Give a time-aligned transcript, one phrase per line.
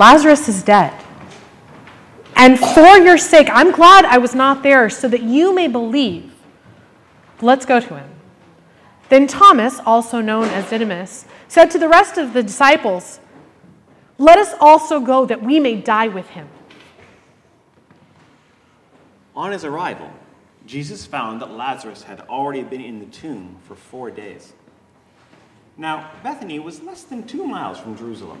[0.00, 0.98] Lazarus is dead.
[2.34, 6.32] And for your sake, I'm glad I was not there so that you may believe.
[7.42, 8.08] Let's go to him.
[9.10, 13.20] Then Thomas, also known as Didymus, said to the rest of the disciples,
[14.16, 16.48] Let us also go that we may die with him.
[19.36, 20.10] On his arrival,
[20.64, 24.54] Jesus found that Lazarus had already been in the tomb for four days.
[25.76, 28.40] Now, Bethany was less than two miles from Jerusalem,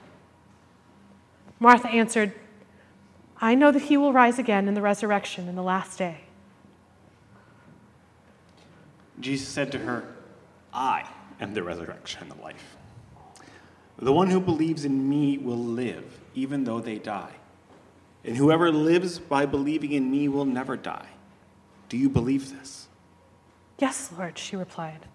[1.61, 2.33] Martha answered,
[3.39, 6.21] I know that he will rise again in the resurrection in the last day.
[9.19, 10.15] Jesus said to her,
[10.73, 11.07] I
[11.39, 12.75] am the resurrection and the life.
[13.99, 17.33] The one who believes in me will live, even though they die.
[18.25, 21.09] And whoever lives by believing in me will never die.
[21.89, 22.87] Do you believe this?
[23.77, 25.05] Yes, Lord, she replied.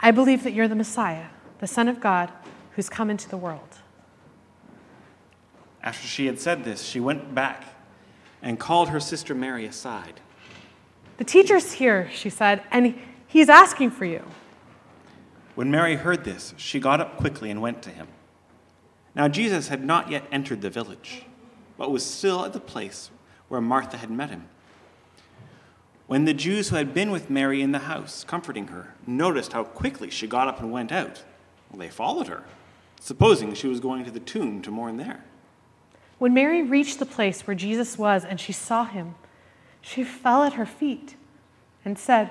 [0.00, 1.26] I believe that you're the Messiah,
[1.60, 2.32] the Son of God,
[2.72, 3.78] who's come into the world.
[5.82, 7.64] After she had said this, she went back
[8.42, 10.20] and called her sister Mary aside.
[11.16, 14.24] The teacher's here, she said, and he's asking for you.
[15.54, 18.08] When Mary heard this, she got up quickly and went to him.
[19.14, 21.24] Now, Jesus had not yet entered the village,
[21.76, 23.10] but was still at the place
[23.48, 24.48] where Martha had met him.
[26.06, 29.64] When the Jews who had been with Mary in the house, comforting her, noticed how
[29.64, 31.24] quickly she got up and went out,
[31.70, 32.44] well, they followed her,
[33.00, 35.24] supposing she was going to the tomb to mourn there.
[36.20, 39.14] When Mary reached the place where Jesus was and she saw him,
[39.80, 41.16] she fell at her feet
[41.82, 42.30] and said,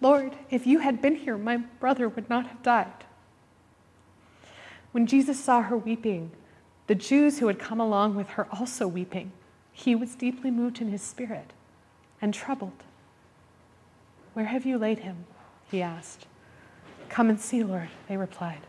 [0.00, 3.04] Lord, if you had been here, my brother would not have died.
[4.90, 6.32] When Jesus saw her weeping,
[6.88, 9.30] the Jews who had come along with her also weeping,
[9.72, 11.52] he was deeply moved in his spirit
[12.20, 12.82] and troubled.
[14.32, 15.26] Where have you laid him?
[15.70, 16.26] he asked.
[17.08, 18.62] Come and see, Lord, they replied.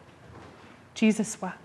[0.93, 1.64] Jesus wept.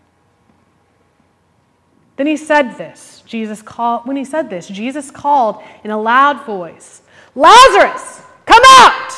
[2.21, 3.23] Then he said this.
[3.25, 7.01] Jesus called when he said this, Jesus called in a loud voice,
[7.33, 9.11] "Lazarus, come out!"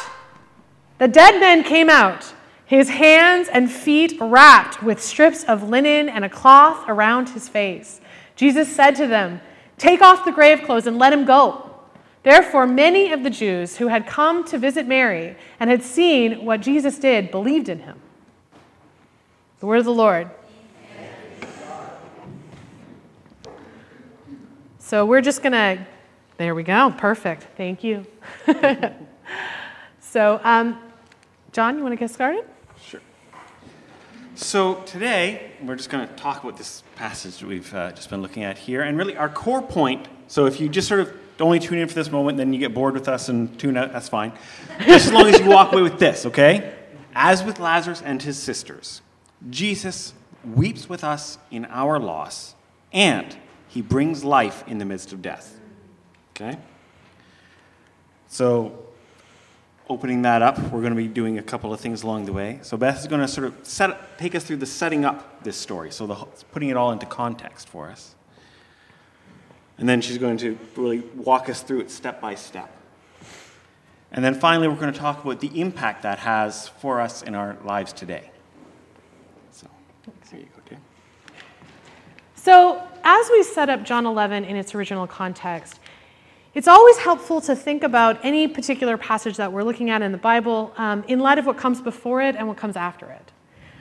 [1.00, 2.34] The dead man came out,
[2.66, 8.00] his hands and feet wrapped with strips of linen and a cloth around his face.
[8.38, 9.42] Jesus said to them,
[9.78, 11.72] "Take off the grave clothes and let him go."
[12.24, 16.62] Therefore, many of the Jews who had come to visit Mary and had seen what
[16.62, 18.00] Jesus did believed in him.
[19.60, 20.30] The word of the Lord.
[24.94, 25.84] So we're just going to,
[26.38, 27.48] there we go, perfect.
[27.58, 28.06] Thank you.
[30.00, 30.78] so, um,
[31.52, 32.46] John, you want to get started?
[32.80, 33.02] Sure.
[34.36, 38.22] So today, we're just going to talk about this passage that we've uh, just been
[38.22, 38.84] looking at here.
[38.84, 41.96] And really, our core point so if you just sort of only tune in for
[41.96, 44.32] this moment, then you get bored with us and tune out, that's fine.
[44.86, 46.72] Just as long as you walk away with this, okay?
[47.16, 49.02] As with Lazarus and his sisters,
[49.50, 50.14] Jesus
[50.46, 52.54] weeps with us in our loss,
[52.92, 53.36] and
[53.74, 55.60] he brings life in the midst of death.
[56.36, 56.60] Okay?
[58.28, 58.86] So,
[59.90, 62.60] opening that up, we're going to be doing a couple of things along the way.
[62.62, 65.58] So, Beth is going to sort of set, take us through the setting up this
[65.58, 66.14] story, so the,
[66.52, 68.14] putting it all into context for us.
[69.80, 72.70] And then she's going to really walk us through it step by step.
[74.12, 77.34] And then finally, we're going to talk about the impact that has for us in
[77.34, 78.30] our lives today.
[79.50, 79.66] So,
[80.30, 80.78] there you go.
[82.36, 85.80] So, as we set up John 11 in its original context,
[86.54, 90.18] it's always helpful to think about any particular passage that we're looking at in the
[90.18, 93.32] Bible um, in light of what comes before it and what comes after it,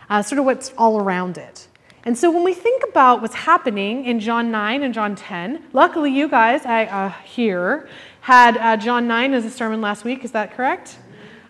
[0.09, 1.69] uh, sort of what's all around it.
[2.05, 6.11] And so when we think about what's happening in John 9 and John 10, luckily
[6.11, 7.89] you guys I, uh, here
[8.23, 10.99] had uh, John 9 as a sermon last week, is that correct?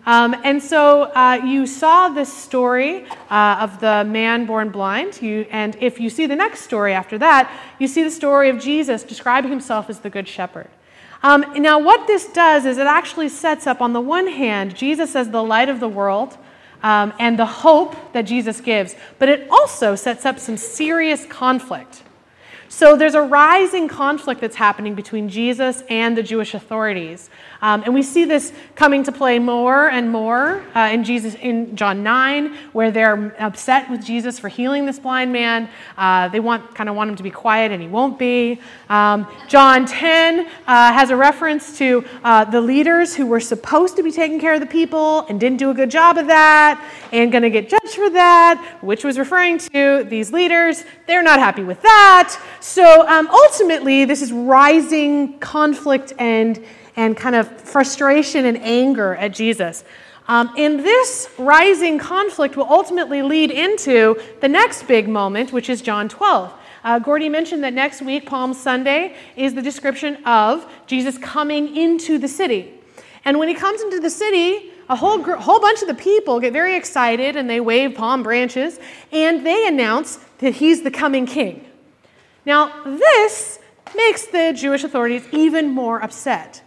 [0.05, 5.21] Um, and so uh, you saw this story uh, of the man born blind.
[5.21, 8.59] You, and if you see the next story after that, you see the story of
[8.59, 10.69] Jesus describing himself as the Good Shepherd.
[11.23, 15.15] Um, now, what this does is it actually sets up, on the one hand, Jesus
[15.15, 16.37] as the light of the world
[16.83, 22.03] um, and the hope that Jesus gives, but it also sets up some serious conflict.
[22.67, 27.29] So there's a rising conflict that's happening between Jesus and the Jewish authorities.
[27.63, 31.77] Um, and we see this coming to play more and more uh, in Jesus in
[31.77, 35.69] John 9, where they're upset with Jesus for healing this blind man.
[35.97, 38.59] Uh, they want kind of want him to be quiet, and he won't be.
[38.89, 44.03] Um, John 10 uh, has a reference to uh, the leaders who were supposed to
[44.03, 47.31] be taking care of the people and didn't do a good job of that, and
[47.31, 50.83] going to get judged for that, which was referring to these leaders.
[51.07, 52.37] They're not happy with that.
[52.59, 56.61] So um, ultimately, this is rising conflict and,
[56.95, 59.83] and kind of frustration and anger at Jesus.
[60.27, 65.81] Um, and this rising conflict will ultimately lead into the next big moment, which is
[65.81, 66.53] John 12.
[66.83, 72.17] Uh, Gordy mentioned that next week, Palm Sunday, is the description of Jesus coming into
[72.17, 72.73] the city.
[73.25, 76.39] And when he comes into the city, a whole, gr- whole bunch of the people
[76.39, 78.79] get very excited and they wave palm branches
[79.11, 81.65] and they announce that he's the coming king.
[82.45, 83.59] Now, this
[83.95, 86.62] makes the Jewish authorities even more upset.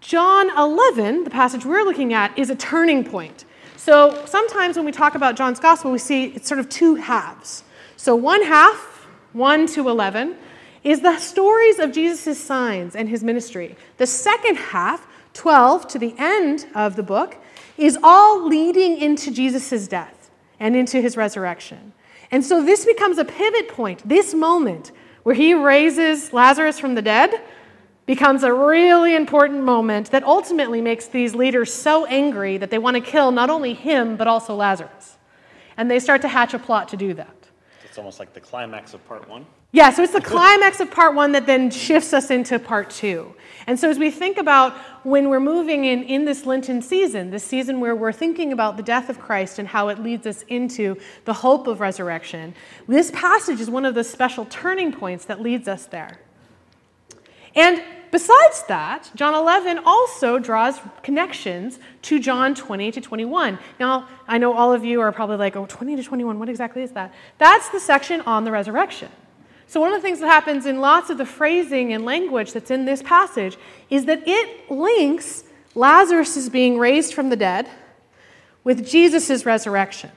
[0.00, 3.44] John 11, the passage we're looking at, is a turning point.
[3.76, 7.64] So sometimes when we talk about John's gospel, we see it's sort of two halves.
[7.96, 10.36] So one half, 1 to 11,
[10.82, 13.76] is the stories of Jesus' signs and his ministry.
[13.98, 17.36] The second half, 12 to the end of the book,
[17.76, 21.92] is all leading into Jesus' death and into his resurrection.
[22.30, 24.92] And so this becomes a pivot point, this moment
[25.22, 27.42] where he raises Lazarus from the dead,
[28.10, 32.96] becomes a really important moment that ultimately makes these leaders so angry that they want
[32.96, 35.16] to kill not only him, but also Lazarus.
[35.76, 37.36] And they start to hatch a plot to do that.
[37.84, 39.46] It's almost like the climax of part one.
[39.70, 43.32] Yeah, so it's the climax of part one that then shifts us into part two.
[43.68, 47.44] And so, as we think about when we're moving in, in this Lenten season, this
[47.44, 50.96] season where we're thinking about the death of Christ and how it leads us into
[51.26, 52.56] the hope of resurrection,
[52.88, 56.18] this passage is one of the special turning points that leads us there.
[57.54, 57.80] And
[58.10, 63.58] besides that, John 11 also draws connections to John 20 to 21.
[63.78, 66.82] Now, I know all of you are probably like, oh, 20 to 21, what exactly
[66.82, 67.14] is that?
[67.38, 69.08] That's the section on the resurrection.
[69.70, 72.72] So, one of the things that happens in lots of the phrasing and language that's
[72.72, 73.56] in this passage
[73.88, 75.44] is that it links
[75.76, 77.68] Lazarus' being raised from the dead
[78.64, 80.10] with Jesus' resurrection.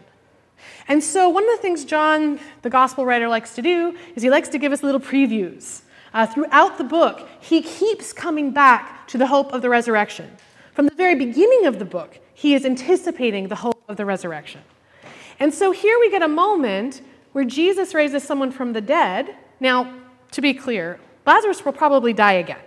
[0.87, 4.31] And so, one of the things John, the gospel writer, likes to do is he
[4.31, 5.82] likes to give us little previews.
[6.13, 10.29] Uh, throughout the book, he keeps coming back to the hope of the resurrection.
[10.73, 14.61] From the very beginning of the book, he is anticipating the hope of the resurrection.
[15.39, 17.01] And so, here we get a moment
[17.31, 19.93] where Jesus raises someone from the dead now,
[20.31, 22.59] to be clear, Lazarus will probably die again.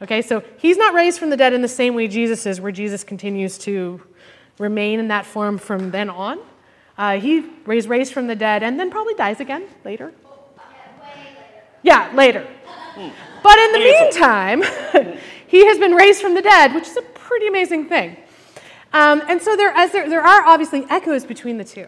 [0.00, 2.72] Okay, so he's not raised from the dead in the same way Jesus is, where
[2.72, 4.00] Jesus continues to
[4.58, 6.38] remain in that form from then on.
[6.96, 10.12] Uh, he was raised from the dead and then probably dies again later.
[11.84, 12.44] Yeah, later.
[13.42, 14.62] But in the meantime,
[15.46, 18.16] he has been raised from the dead, which is a pretty amazing thing.
[18.94, 21.86] Um, and so there, as there, there are obviously echoes between the two.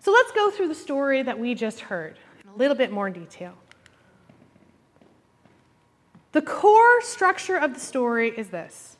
[0.00, 3.08] So let's go through the story that we just heard in a little bit more
[3.08, 3.54] detail.
[6.32, 8.98] The core structure of the story is this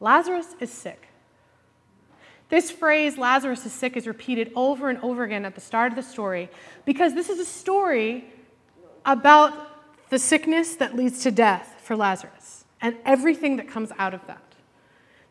[0.00, 1.08] Lazarus is sick.
[2.50, 5.96] This phrase, Lazarus is sick, is repeated over and over again at the start of
[5.96, 6.50] the story
[6.84, 8.26] because this is a story
[9.04, 9.52] about
[10.10, 14.42] the sickness that leads to death for Lazarus and everything that comes out of that.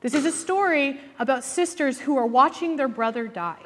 [0.01, 3.62] This is a story about sisters who are watching their brother die.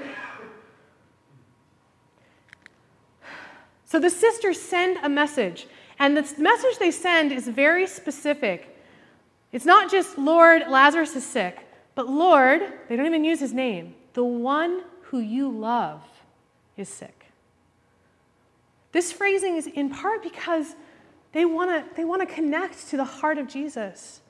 [3.85, 5.65] So the sisters send a message,
[5.97, 8.77] and the message they send is very specific.
[9.51, 11.57] It's not just, Lord, Lazarus is sick,
[11.95, 16.03] but Lord, they don't even use his name, the one who you love
[16.75, 17.16] is sick.
[18.97, 20.75] This phrasing is in part because
[21.31, 24.21] they want to they want to connect to the heart of Jesus.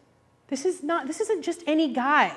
[0.50, 2.36] This is not this isn't just any guy.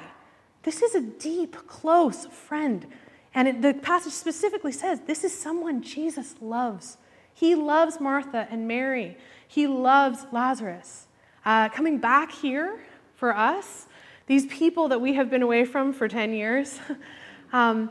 [0.62, 2.87] This is a deep, close friend.
[3.34, 6.99] And it, the passage specifically says this is someone Jesus loves.
[7.34, 9.16] He loves Martha and Mary.
[9.49, 11.08] He loves Lazarus.
[11.44, 12.78] Uh, coming back here
[13.16, 13.88] for us,
[14.28, 16.78] these people that we have been away from for 10 years,
[17.52, 17.90] um,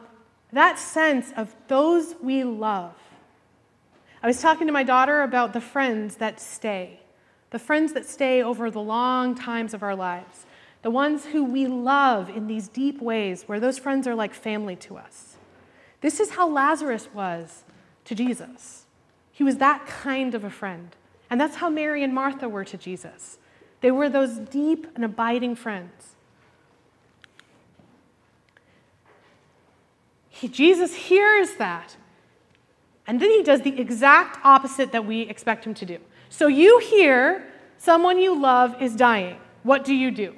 [0.54, 2.96] that sense of those we love.
[4.22, 7.00] I was talking to my daughter about the friends that stay,
[7.52, 10.46] the friends that stay over the long times of our lives,
[10.82, 14.76] the ones who we love in these deep ways where those friends are like family
[14.76, 15.38] to us.
[16.02, 17.64] This is how Lazarus was
[18.06, 18.86] to Jesus.
[19.32, 20.96] He was that kind of a friend.
[21.30, 23.38] And that's how Mary and Martha were to Jesus.
[23.82, 26.16] They were those deep and abiding friends.
[30.28, 31.96] He, Jesus hears that.
[33.10, 35.98] And then he does the exact opposite that we expect him to do.
[36.30, 37.44] So you hear
[37.80, 39.38] someone you love is dying.
[39.64, 40.36] What do you do?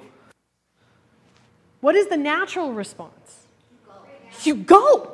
[1.82, 3.46] What is the natural response?
[4.42, 5.12] You go.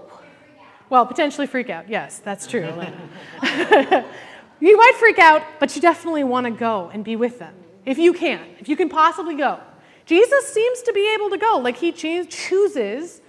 [0.89, 1.89] Well, potentially freak out.
[1.89, 2.61] Yes, that's true.
[4.61, 7.99] you might freak out, but you definitely want to go and be with them if
[7.99, 9.59] you can, if you can possibly go.
[10.07, 13.21] Jesus seems to be able to go, like he chooses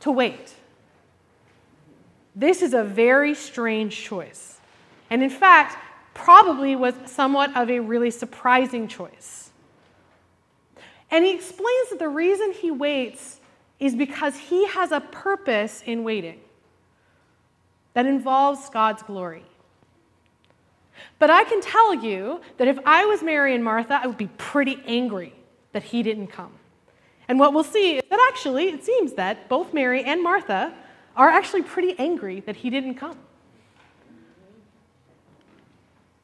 [0.00, 0.54] to wait.
[2.36, 4.58] This is a very strange choice.
[5.08, 5.78] And in fact,
[6.12, 9.50] probably was somewhat of a really surprising choice.
[11.10, 13.40] And he explains that the reason he waits
[13.80, 16.40] is because he has a purpose in waiting
[17.94, 19.44] that involves God's glory.
[21.18, 24.28] But I can tell you that if I was Mary and Martha, I would be
[24.36, 25.32] pretty angry
[25.72, 26.52] that he didn't come.
[27.28, 30.74] And what we'll see is that actually it seems that both Mary and Martha
[31.16, 33.18] are actually pretty angry that he didn't come.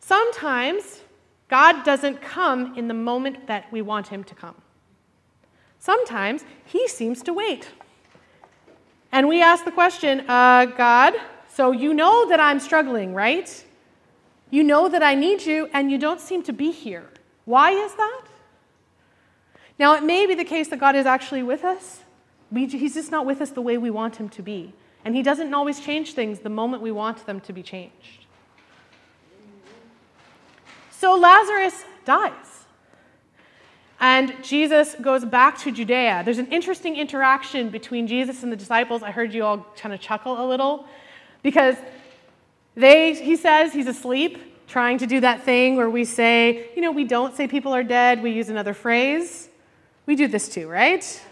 [0.00, 1.00] Sometimes
[1.48, 4.54] God doesn't come in the moment that we want him to come.
[5.78, 7.68] Sometimes he seems to wait.
[9.10, 11.14] And we ask the question uh, God,
[11.54, 13.64] so you know that I'm struggling, right?
[14.50, 17.08] You know that I need you, and you don't seem to be here.
[17.44, 18.22] Why is that?
[19.78, 22.00] Now, it may be the case that God is actually with us.
[22.50, 24.74] We, he's just not with us the way we want him to be.
[25.04, 28.26] And He doesn't always change things the moment we want them to be changed.
[30.90, 32.64] So Lazarus dies.
[33.98, 36.22] And Jesus goes back to Judea.
[36.24, 39.02] There's an interesting interaction between Jesus and the disciples.
[39.02, 40.86] I heard you all kind of chuckle a little
[41.42, 41.76] because
[42.74, 46.90] they, he says he's asleep, trying to do that thing where we say, you know,
[46.90, 49.48] we don't say people are dead, we use another phrase.
[50.06, 51.22] We do this too, right?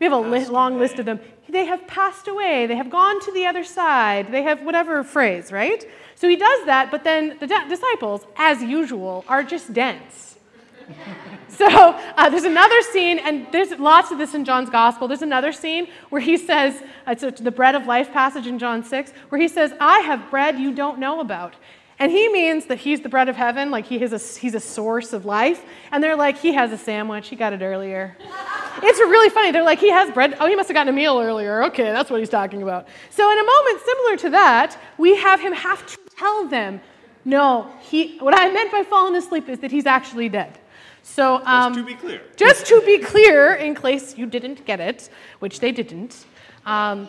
[0.00, 1.20] We have a li- long list of them
[1.54, 5.52] they have passed away, they have gone to the other side, they have whatever phrase,
[5.52, 5.86] right?
[6.16, 10.38] So he does that, but then the disciples, as usual, are just dense.
[11.48, 15.08] so uh, there's another scene, and there's lots of this in John's gospel.
[15.08, 18.84] There's another scene where he says, uh, it's the bread of life passage in John
[18.84, 21.54] 6, where he says, I have bread you don't know about.
[21.98, 24.60] And he means that he's the bread of heaven, like he is a, he's a
[24.60, 25.64] source of life.
[25.92, 28.16] And they're like, he has a sandwich, he got it earlier.
[28.82, 29.52] it's really funny.
[29.52, 30.36] They're like, he has bread.
[30.40, 31.62] Oh, he must have gotten a meal earlier.
[31.64, 32.88] Okay, that's what he's talking about.
[33.10, 36.80] So, in a moment similar to that, we have him have to tell them,
[37.24, 40.58] no, he, what I meant by falling asleep is that he's actually dead.
[41.02, 42.20] So, um, just to be clear.
[42.36, 46.24] Just to be clear, in case you didn't get it, which they didn't.
[46.66, 47.08] Um,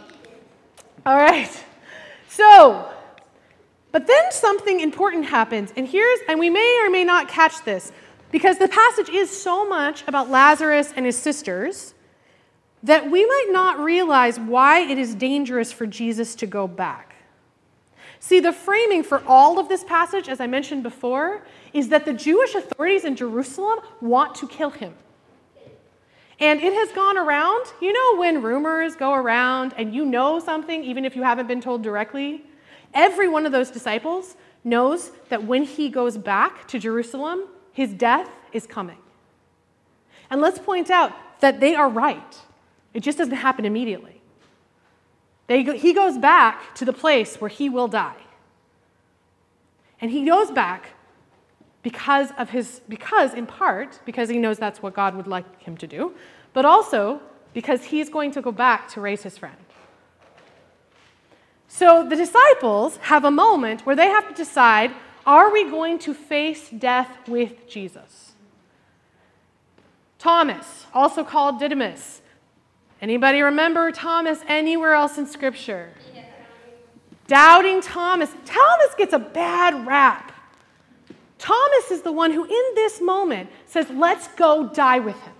[1.05, 1.51] all right.
[2.29, 2.91] So,
[3.95, 7.93] but then something important happens, and here's, and we may or may not catch this,
[8.29, 11.93] because the passage is so much about Lazarus and his sisters
[12.83, 17.15] that we might not realize why it is dangerous for Jesus to go back.
[18.19, 22.11] See, the framing for all of this passage, as I mentioned before, is that the
[22.11, 24.93] Jewish authorities in Jerusalem want to kill him.
[26.41, 27.67] And it has gone around.
[27.79, 31.61] You know, when rumors go around and you know something, even if you haven't been
[31.61, 32.43] told directly,
[32.95, 38.29] Every one of those disciples knows that when he goes back to Jerusalem, his death
[38.53, 38.97] is coming.
[40.29, 41.11] And let's point out
[41.41, 42.41] that they are right.
[42.93, 44.21] It just doesn't happen immediately.
[45.47, 48.15] They, he goes back to the place where he will die.
[50.01, 50.93] And he goes back
[51.83, 55.77] because of his because in part because he knows that's what God would like him
[55.77, 56.15] to do,
[56.53, 57.21] but also
[57.53, 59.64] because he's going to go back to raise his friend.
[61.77, 64.91] So the disciples have a moment where they have to decide
[65.25, 68.31] are we going to face death with Jesus?
[70.17, 72.21] Thomas, also called Didymus.
[73.01, 75.89] Anybody remember Thomas anywhere else in Scripture?
[76.13, 76.23] Yeah.
[77.27, 78.29] Doubting Thomas.
[78.45, 80.31] Thomas gets a bad rap.
[81.37, 85.33] Thomas is the one who, in this moment, says, Let's go die with him.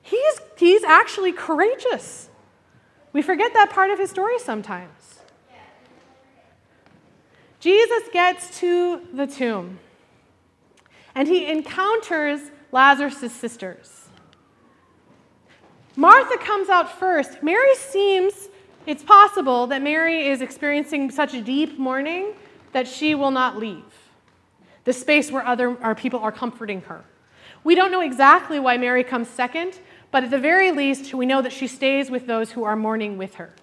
[0.00, 2.30] He's, he's actually courageous.
[3.12, 5.03] We forget that part of his story sometimes.
[7.64, 9.78] Jesus gets to the tomb
[11.14, 14.04] and he encounters Lazarus' sisters.
[15.96, 17.42] Martha comes out first.
[17.42, 18.50] Mary seems,
[18.84, 22.34] it's possible that Mary is experiencing such a deep mourning
[22.72, 23.82] that she will not leave
[24.84, 27.02] the space where other our people are comforting her.
[27.64, 29.80] We don't know exactly why Mary comes second,
[30.10, 33.16] but at the very least, we know that she stays with those who are mourning
[33.16, 33.54] with her.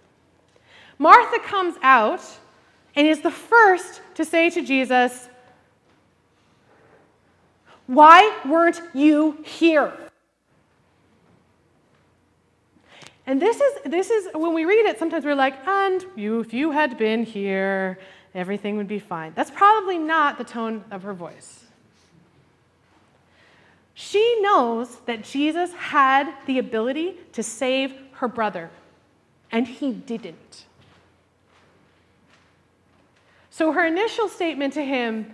[0.98, 2.24] Martha comes out
[2.96, 5.30] and is the first to say to Jesus,
[7.88, 9.94] Why weren't you here?
[13.26, 16.54] And this is, this is when we read it, sometimes we're like, and you, if
[16.54, 18.00] you had been here,
[18.34, 19.32] everything would be fine.
[19.36, 21.66] That's probably not the tone of her voice.
[23.94, 28.72] She knows that Jesus had the ability to save her brother,
[29.52, 30.66] and he didn't.
[33.52, 35.34] So her initial statement to him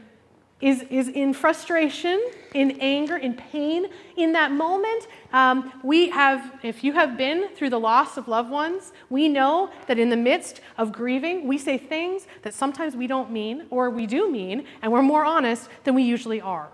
[0.60, 2.20] is, is in frustration,
[2.56, 3.86] in anger, in pain.
[4.16, 8.50] In that moment, um, we have, if you have been through the loss of loved
[8.50, 13.06] ones, we know that in the midst of grieving, we say things that sometimes we
[13.06, 16.70] don't mean, or we do mean, and we're more honest than we usually are.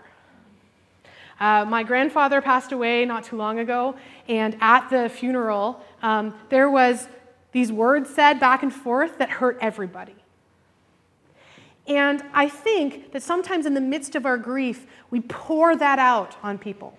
[1.42, 3.98] Uh, my grandfather passed away not too long ago,
[4.30, 7.10] and at the funeral, um, there was
[7.52, 10.16] these words said back and forth that hurt everybody.
[11.88, 16.38] And I think that sometimes in the midst of our grief, we pour that out
[16.42, 16.98] on people.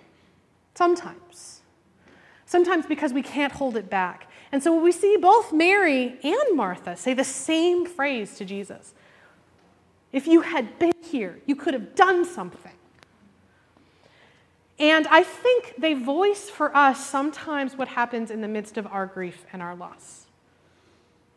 [0.74, 1.62] Sometimes.
[2.44, 4.30] Sometimes because we can't hold it back.
[4.52, 8.94] And so we see both Mary and Martha say the same phrase to Jesus
[10.12, 12.72] If you had been here, you could have done something.
[14.78, 19.06] And I think they voice for us sometimes what happens in the midst of our
[19.06, 20.26] grief and our loss.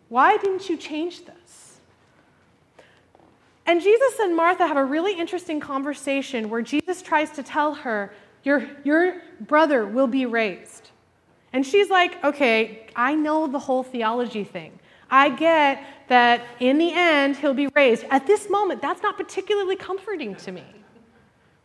[0.09, 1.46] Why didn't you change this?
[3.67, 8.13] And Jesus and Martha have a really interesting conversation where Jesus tries to tell her,
[8.43, 10.89] Your, your brother will be raised.
[11.51, 14.79] And she's like, Okay, I know the whole theology thing.
[15.11, 18.05] I get that in the end, he'll be raised.
[18.09, 20.63] At this moment, that's not particularly comforting to me.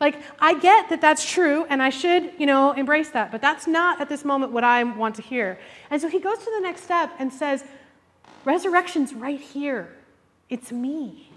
[0.00, 3.68] Like, I get that that's true, and I should, you know, embrace that, but that's
[3.68, 5.60] not at this moment what I want to hear.
[5.90, 7.62] And so he goes to the next step and says,
[8.44, 9.94] Resurrection's right here.
[10.48, 11.31] It's me.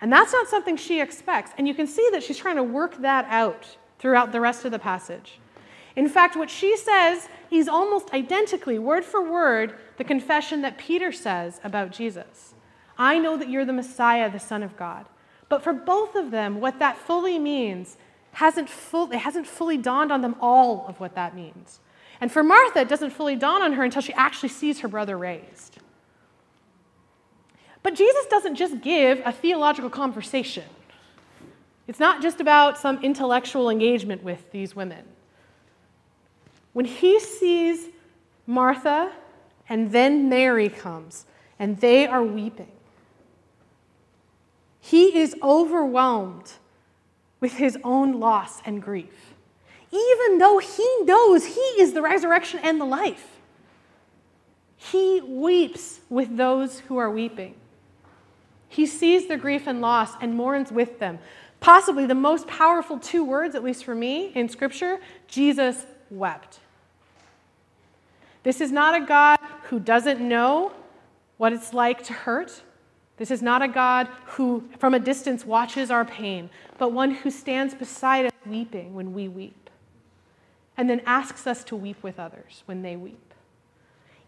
[0.00, 1.52] And that's not something she expects.
[1.56, 4.72] And you can see that she's trying to work that out throughout the rest of
[4.72, 5.38] the passage.
[5.94, 11.10] In fact, what she says is almost identically, word for word, the confession that Peter
[11.10, 12.54] says about Jesus.
[12.98, 15.06] I know that you're the Messiah, the Son of God.
[15.48, 17.96] But for both of them, what that fully means
[18.32, 21.80] hasn't full, it hasn't fully dawned on them all of what that means.
[22.20, 25.16] And for Martha, it doesn't fully dawn on her until she actually sees her brother
[25.16, 25.78] raised.
[27.86, 30.64] But Jesus doesn't just give a theological conversation.
[31.86, 35.04] It's not just about some intellectual engagement with these women.
[36.72, 37.86] When he sees
[38.44, 39.12] Martha
[39.68, 41.26] and then Mary comes
[41.60, 42.72] and they are weeping,
[44.80, 46.54] he is overwhelmed
[47.38, 49.32] with his own loss and grief,
[49.92, 53.38] even though he knows he is the resurrection and the life.
[54.76, 57.54] He weeps with those who are weeping.
[58.76, 61.18] He sees their grief and loss and mourns with them.
[61.60, 66.60] Possibly the most powerful two words, at least for me, in Scripture Jesus wept.
[68.42, 69.38] This is not a God
[69.70, 70.72] who doesn't know
[71.38, 72.60] what it's like to hurt.
[73.16, 77.30] This is not a God who, from a distance, watches our pain, but one who
[77.30, 79.70] stands beside us weeping when we weep,
[80.76, 83.32] and then asks us to weep with others when they weep,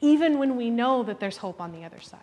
[0.00, 2.20] even when we know that there's hope on the other side.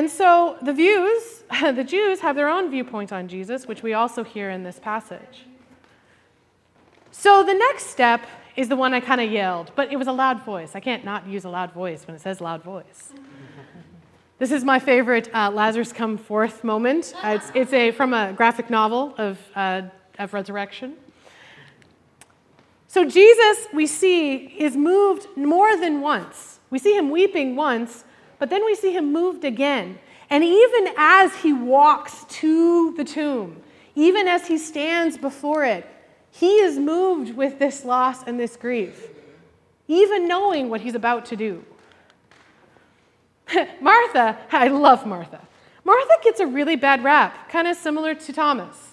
[0.00, 4.24] And so the views, the Jews have their own viewpoint on Jesus, which we also
[4.24, 5.44] hear in this passage.
[7.10, 8.22] So the next step
[8.56, 10.70] is the one I kind of yelled, but it was a loud voice.
[10.74, 13.12] I can't not use a loud voice when it says loud voice.
[14.38, 17.12] This is my favorite uh, Lazarus come forth moment.
[17.22, 19.82] Uh, it's, it's a, from a graphic novel of, uh,
[20.18, 20.94] of resurrection.
[22.88, 26.58] So Jesus, we see, is moved more than once.
[26.70, 28.04] We see him weeping once,
[28.40, 30.00] but then we see him moved again.
[30.30, 33.62] And even as he walks to the tomb,
[33.94, 35.86] even as he stands before it,
[36.30, 39.08] he is moved with this loss and this grief,
[39.88, 41.64] even knowing what he's about to do.
[43.80, 45.46] Martha, I love Martha.
[45.84, 48.90] Martha gets a really bad rap, kind of similar to Thomas.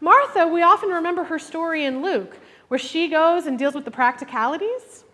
[0.00, 2.38] Martha, we often remember her story in Luke,
[2.68, 5.04] where she goes and deals with the practicalities.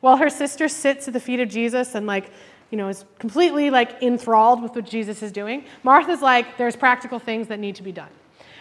[0.00, 2.30] while her sister sits at the feet of Jesus and like,
[2.70, 7.18] you know, is completely like enthralled with what Jesus is doing, Martha's like, there's practical
[7.18, 8.10] things that need to be done.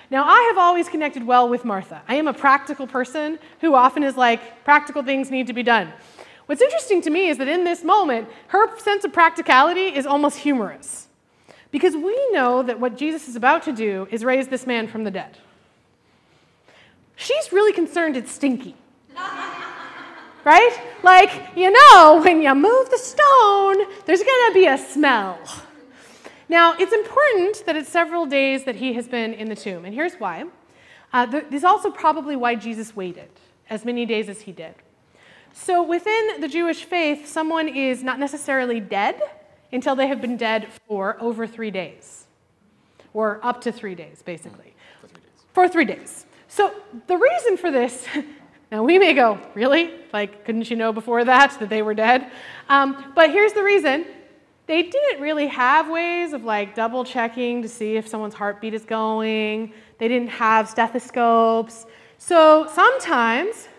[0.09, 2.01] Now, I have always connected well with Martha.
[2.07, 5.91] I am a practical person who often is like, practical things need to be done.
[6.45, 10.37] What's interesting to me is that in this moment, her sense of practicality is almost
[10.39, 11.07] humorous.
[11.71, 15.03] Because we know that what Jesus is about to do is raise this man from
[15.03, 15.37] the dead.
[17.17, 18.75] She's really concerned it's stinky.
[20.47, 20.79] right?
[21.03, 25.37] Like, you know, when you move the stone, there's going to be a smell.
[26.47, 29.93] Now, it's important that it's several days that he has been in the tomb, and
[29.93, 30.45] here's why.
[31.11, 33.29] Uh, this is also probably why Jesus waited
[33.69, 34.75] as many days as he did.
[35.51, 39.21] So, within the Jewish faith, someone is not necessarily dead
[39.73, 42.25] until they have been dead for over three days,
[43.13, 44.73] or up to three days, basically.
[45.01, 45.43] For three days.
[45.51, 46.25] For three days.
[46.47, 46.73] So,
[47.07, 48.07] the reason for this,
[48.71, 49.91] now we may go, really?
[50.11, 52.29] Like, couldn't you know before that that they were dead?
[52.67, 54.05] Um, but here's the reason
[54.65, 58.83] they didn't really have ways of like double checking to see if someone's heartbeat is
[58.83, 59.71] going.
[59.97, 61.85] They didn't have stethoscopes.
[62.17, 63.69] So sometimes,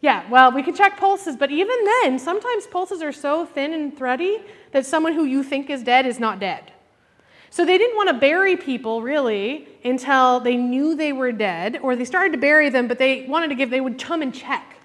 [0.00, 3.96] yeah, well, we can check pulses, but even then, sometimes pulses are so thin and
[3.96, 6.69] thready that someone who you think is dead is not dead.
[7.50, 11.96] So they didn't want to bury people really until they knew they were dead, or
[11.96, 14.76] they started to bury them, but they wanted to give, they would come and check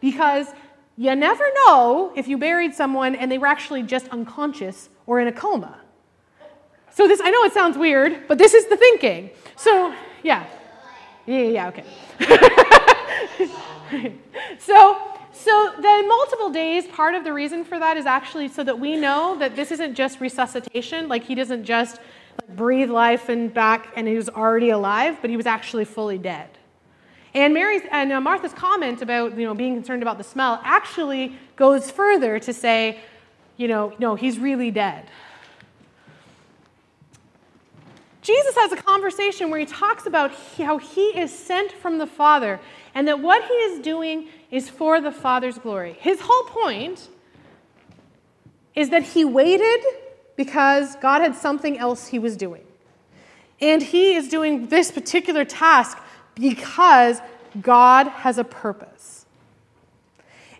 [0.00, 0.48] because
[0.96, 5.28] you never know if you buried someone and they were actually just unconscious or in
[5.28, 5.78] a coma.
[6.92, 9.30] So this, I know it sounds weird, but this is the thinking.
[9.56, 10.44] So, yeah.
[11.26, 11.84] Yeah, yeah, okay.
[14.58, 14.98] so,
[15.32, 18.96] so the multiple days, part of the reason for that is actually so that we
[18.96, 21.98] know that this isn't just resuscitation, like he doesn't just
[22.40, 26.18] like, breathe life and back and he was already alive, but he was actually fully
[26.18, 26.48] dead.
[27.32, 31.36] And Mary's and uh, Martha's comment about you know being concerned about the smell actually
[31.54, 32.98] goes further to say,
[33.56, 35.06] you know, no, he's really dead.
[38.22, 42.60] Jesus has a conversation where he talks about how he is sent from the Father
[42.94, 45.96] and that what he is doing is for the Father's glory.
[46.00, 47.08] His whole point
[48.74, 49.84] is that he waited
[50.36, 52.64] because God had something else he was doing.
[53.60, 55.98] And he is doing this particular task
[56.34, 57.20] because
[57.60, 59.26] God has a purpose.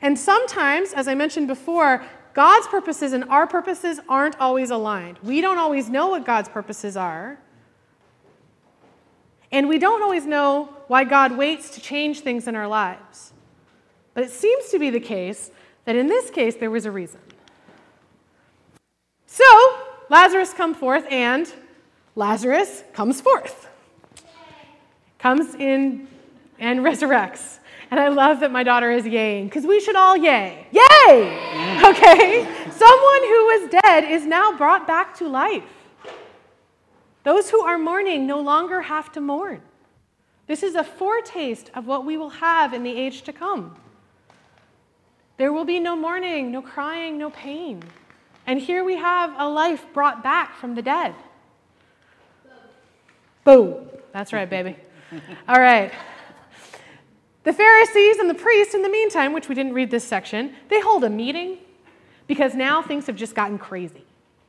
[0.03, 5.19] And sometimes, as I mentioned before, God's purposes and our purposes aren't always aligned.
[5.23, 7.39] We don't always know what God's purposes are.
[9.53, 13.30] And we don't always know why God waits to change things in our lives.
[14.15, 15.51] But it seems to be the case
[15.85, 17.21] that in this case there was a reason.
[19.27, 19.45] So,
[20.09, 21.53] Lazarus comes forth and
[22.17, 23.69] Lazarus comes forth
[25.21, 26.09] comes in
[26.59, 27.59] and resurrects.
[27.91, 30.67] And I love that my daughter is yaying because we should all yay.
[30.71, 30.81] Yay!
[31.09, 31.91] Mm.
[31.91, 32.45] Okay?
[32.71, 35.65] Someone who was dead is now brought back to life.
[37.25, 39.61] Those who are mourning no longer have to mourn.
[40.47, 43.77] This is a foretaste of what we will have in the age to come.
[45.41, 47.83] There will be no mourning, no crying, no pain.
[48.47, 51.15] And here we have a life brought back from the dead.
[53.43, 53.89] Boom.
[54.13, 54.77] That's right, baby.
[55.49, 55.93] All right.
[57.45, 60.79] The Pharisees and the priests, in the meantime, which we didn't read this section, they
[60.79, 61.57] hold a meeting
[62.27, 64.05] because now things have just gotten crazy.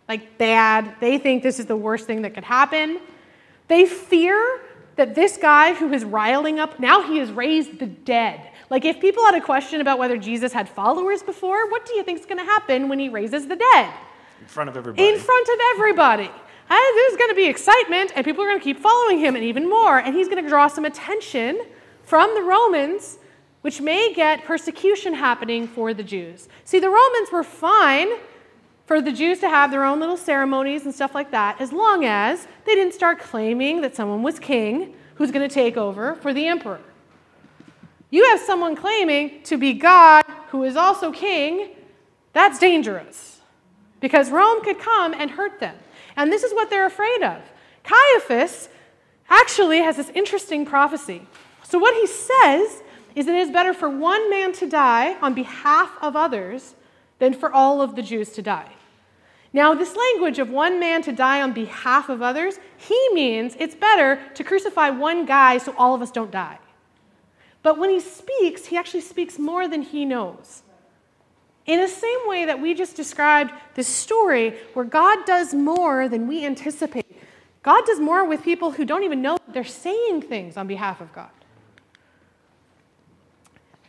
[0.09, 0.95] Like bad.
[0.99, 2.99] They think this is the worst thing that could happen.
[3.69, 4.59] They fear
[4.95, 8.49] that this guy who is riling up, now he has raised the dead.
[8.69, 12.03] Like if people had a question about whether Jesus had followers before, what do you
[12.03, 13.93] think is going to happen when he raises the dead?
[14.39, 15.07] In front of everybody.
[15.07, 16.31] In front of everybody
[16.95, 19.69] there's going to be excitement, and people are going to keep following him, and even
[19.69, 19.97] more.
[19.99, 21.61] And he's going to draw some attention
[22.03, 23.17] from the Romans,
[23.61, 26.47] which may get persecution happening for the Jews.
[26.63, 28.09] See, the Romans were fine
[28.85, 32.05] for the Jews to have their own little ceremonies and stuff like that, as long
[32.05, 36.33] as they didn't start claiming that someone was king who's going to take over for
[36.33, 36.81] the emperor.
[38.09, 41.69] You have someone claiming to be God who is also king,
[42.33, 43.39] that's dangerous
[44.01, 45.75] because Rome could come and hurt them.
[46.17, 47.41] And this is what they're afraid of.
[47.83, 48.67] Caiaphas
[49.29, 51.25] actually has this interesting prophecy.
[51.63, 52.83] So, what he says
[53.15, 56.75] is that it is better for one man to die on behalf of others
[57.21, 58.71] than for all of the Jews to die.
[59.53, 63.75] Now, this language of one man to die on behalf of others, he means it's
[63.75, 66.57] better to crucify one guy so all of us don't die.
[67.61, 70.63] But when he speaks, he actually speaks more than he knows.
[71.67, 76.27] In the same way that we just described this story where God does more than
[76.27, 77.05] we anticipate,
[77.61, 81.13] God does more with people who don't even know they're saying things on behalf of
[81.13, 81.29] God.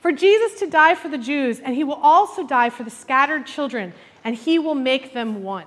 [0.02, 3.46] For Jesus to die for the Jews, and he will also die for the scattered
[3.46, 5.66] children, and he will make them one.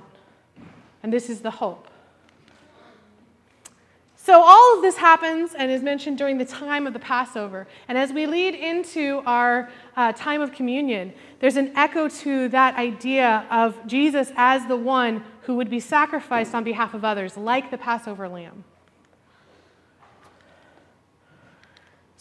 [1.02, 1.88] And this is the hope.
[4.18, 7.66] So, all of this happens and is mentioned during the time of the Passover.
[7.88, 12.76] And as we lead into our uh, time of communion, there's an echo to that
[12.76, 17.72] idea of Jesus as the one who would be sacrificed on behalf of others, like
[17.72, 18.66] the Passover lamb.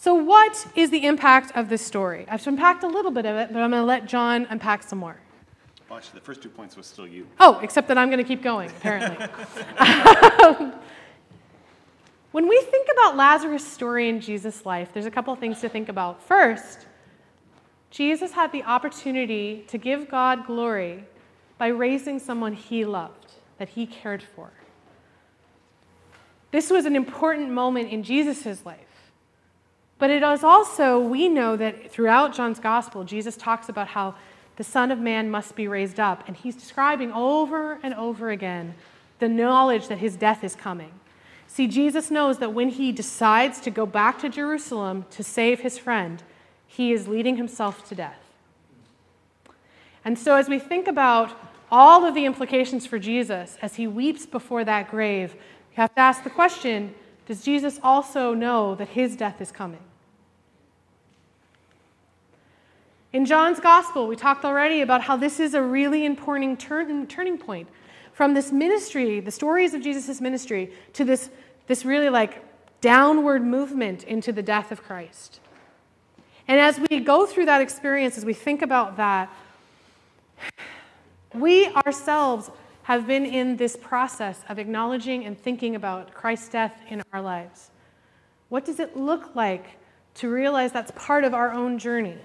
[0.04, 2.26] So, what is the impact of this story?
[2.28, 4.98] I've unpacked a little bit of it, but I'm going to let John unpack some
[4.98, 5.16] more.
[5.88, 7.26] Well, actually, the first two points was still you.
[7.40, 9.26] Oh, except that I'm going to keep going, apparently.
[10.44, 10.74] Um,
[12.32, 15.70] when we think about Lazarus' story in Jesus' life, there's a couple of things to
[15.70, 16.22] think about.
[16.22, 16.86] First,
[17.90, 21.04] Jesus had the opportunity to give God glory
[21.56, 24.50] by raising someone he loved, that he cared for.
[26.50, 28.93] This was an important moment in Jesus' life.
[29.98, 34.14] But it is also, we know that throughout John's gospel, Jesus talks about how
[34.56, 36.26] the Son of Man must be raised up.
[36.26, 38.74] And he's describing over and over again
[39.18, 40.92] the knowledge that his death is coming.
[41.46, 45.78] See, Jesus knows that when he decides to go back to Jerusalem to save his
[45.78, 46.22] friend,
[46.66, 48.18] he is leading himself to death.
[50.04, 51.30] And so, as we think about
[51.70, 56.00] all of the implications for Jesus as he weeps before that grave, you have to
[56.00, 56.94] ask the question
[57.26, 59.80] does Jesus also know that his death is coming?
[63.12, 67.38] In John's gospel, we talked already about how this is a really important turn, turning
[67.38, 67.68] point
[68.12, 71.30] from this ministry, the stories of Jesus' ministry, to this,
[71.66, 72.42] this really like
[72.80, 75.40] downward movement into the death of Christ.
[76.48, 79.30] And as we go through that experience, as we think about that,
[81.32, 82.50] we ourselves
[82.84, 87.70] have been in this process of acknowledging and thinking about Christ's death in our lives.
[88.50, 89.78] What does it look like
[90.16, 92.18] to realize that's part of our own journey?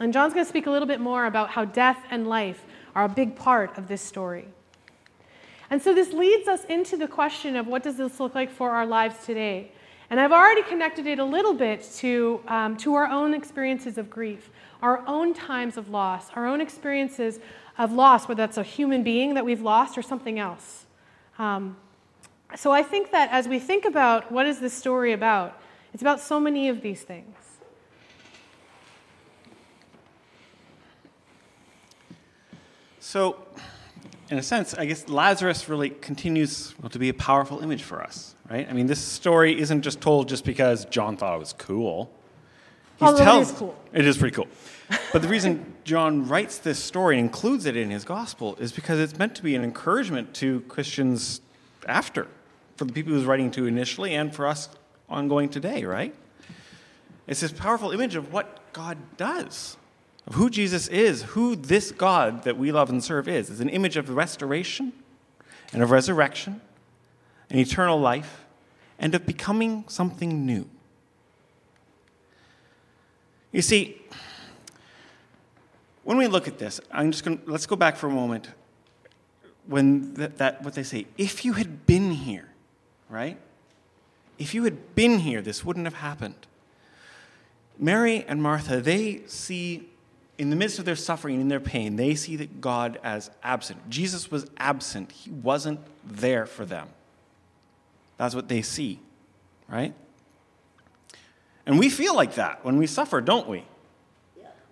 [0.00, 2.64] And John's going to speak a little bit more about how death and life
[2.94, 4.48] are a big part of this story.
[5.70, 8.70] And so this leads us into the question of what does this look like for
[8.70, 9.70] our lives today?
[10.10, 14.10] And I've already connected it a little bit to, um, to our own experiences of
[14.10, 14.50] grief,
[14.82, 17.40] our own times of loss, our own experiences
[17.78, 20.86] of loss, whether that's a human being that we've lost or something else.
[21.38, 21.76] Um,
[22.56, 25.60] so I think that as we think about what is this story about,
[25.94, 27.34] it's about so many of these things.
[33.00, 33.36] So,
[34.28, 38.02] in a sense, I guess Lazarus really continues well, to be a powerful image for
[38.02, 38.68] us, right?
[38.68, 42.10] I mean, this story isn't just told just because John thought it was cool.
[43.00, 43.76] Although tells, it is cool.
[43.94, 44.48] It is pretty cool.
[45.12, 48.98] But the reason John writes this story and includes it in his gospel is because
[48.98, 51.40] it's meant to be an encouragement to Christians
[51.86, 52.26] after,
[52.76, 54.68] for the people he was writing to initially and for us
[55.08, 56.14] ongoing today, right?
[57.26, 59.76] It's this powerful image of what God does,
[60.26, 63.50] of who Jesus is, who this God that we love and serve is.
[63.50, 64.92] It's an image of restoration
[65.72, 66.60] and of resurrection
[67.50, 68.46] and eternal life
[68.98, 70.68] and of becoming something new.
[73.52, 74.02] You see,
[76.08, 78.48] when we look at this, I'm just going to let's go back for a moment.
[79.66, 82.48] When that, that what they say, if you had been here,
[83.10, 83.36] right?
[84.38, 86.46] If you had been here, this wouldn't have happened.
[87.78, 89.86] Mary and Martha, they see
[90.38, 93.90] in the midst of their suffering and their pain, they see that God as absent.
[93.90, 95.12] Jesus was absent.
[95.12, 96.88] He wasn't there for them.
[98.16, 98.98] That's what they see,
[99.68, 99.92] right?
[101.66, 103.66] And we feel like that when we suffer, don't we?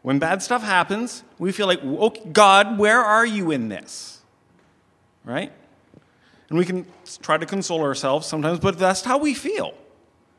[0.07, 4.21] When bad stuff happens, we feel like, okay, God, where are you in this?
[5.25, 5.51] Right?
[6.49, 6.87] And we can
[7.23, 9.75] try to console ourselves sometimes, but that's how we feel.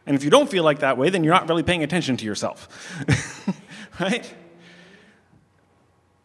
[0.05, 2.23] And if you don't feel like that way, then you're not really paying attention to
[2.23, 2.69] yourself.
[3.99, 4.33] right?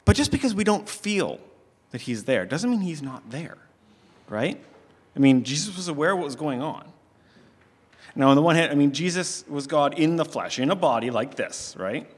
[0.05, 1.41] But just because we don't feel
[1.91, 3.59] that he's there doesn't mean he's not there.
[4.29, 4.63] Right?
[5.17, 6.87] I mean, Jesus was aware of what was going on.
[8.15, 10.77] Now, on the one hand, I mean, Jesus was God in the flesh, in a
[10.77, 12.09] body like this, right?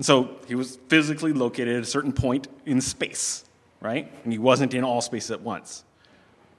[0.00, 3.44] And so he was physically located at a certain point in space,
[3.82, 4.10] right?
[4.24, 5.84] And he wasn't in all space at once.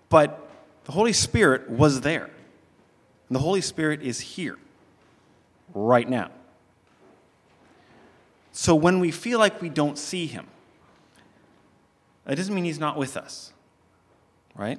[0.09, 0.47] But
[0.83, 2.25] the Holy Spirit was there.
[2.25, 4.59] And the Holy Spirit is here,
[5.73, 6.29] right now.
[8.51, 10.45] So when we feel like we don't see him,
[12.25, 13.53] that doesn't mean he's not with us,
[14.53, 14.77] right?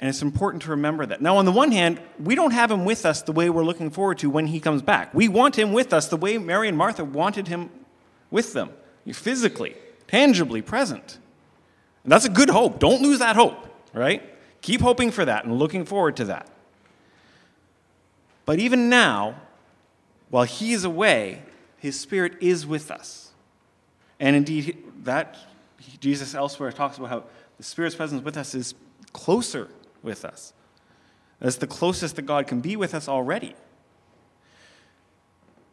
[0.00, 1.22] And it's important to remember that.
[1.22, 3.90] Now, on the one hand, we don't have him with us the way we're looking
[3.90, 5.14] forward to when he comes back.
[5.14, 7.70] We want him with us the way Mary and Martha wanted him
[8.30, 8.70] with them,
[9.12, 9.76] physically,
[10.08, 11.18] tangibly present.
[12.02, 12.80] And that's a good hope.
[12.80, 14.22] Don't lose that hope, right?
[14.60, 16.50] Keep hoping for that and looking forward to that.
[18.44, 19.36] But even now,
[20.28, 21.42] while he is away,
[21.78, 23.30] his Spirit is with us.
[24.18, 25.36] And indeed, that
[26.00, 27.24] Jesus elsewhere talks about how
[27.56, 28.74] the Spirit's presence with us is
[29.12, 29.68] closer
[30.04, 30.52] with us.
[31.40, 33.54] That's the closest that God can be with us already.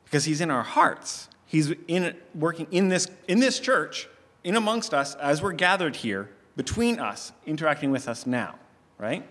[0.05, 1.29] Because he's in our hearts.
[1.45, 4.07] He's in, working in this, in this church,
[4.43, 8.55] in amongst us, as we're gathered here, between us, interacting with us now,
[8.97, 9.27] right?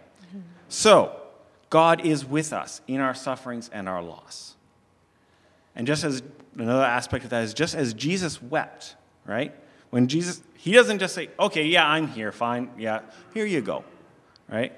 [0.68, 1.20] So,
[1.68, 4.56] God is with us in our sufferings and our loss.
[5.76, 6.22] And just as
[6.56, 9.54] another aspect of that is just as Jesus wept, right?
[9.90, 13.00] When Jesus, he doesn't just say, okay, yeah, I'm here, fine, yeah,
[13.34, 13.84] here you go,
[14.48, 14.72] right?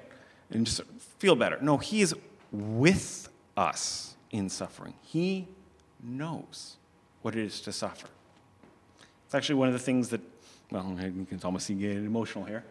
[0.53, 0.81] And just
[1.17, 1.57] feel better.
[1.61, 2.15] No, he is
[2.51, 4.93] with us in suffering.
[5.01, 5.47] He
[6.03, 6.77] knows
[7.21, 8.07] what it is to suffer.
[9.25, 10.21] It's actually one of the things that,
[10.69, 12.63] well, you can almost see getting emotional here,